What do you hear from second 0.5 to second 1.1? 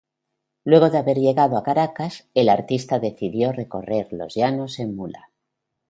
Luego de